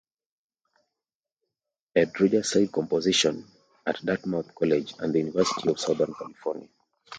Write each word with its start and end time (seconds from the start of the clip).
Ed 1.95 2.11
Rogers 2.19 2.47
studied 2.49 2.71
composition 2.71 3.45
at 3.85 4.03
Dartmouth 4.03 4.55
College 4.55 4.95
and 4.97 5.13
the 5.13 5.19
University 5.19 5.69
of 5.69 5.79
Southern 5.79 6.11
California. 6.15 6.69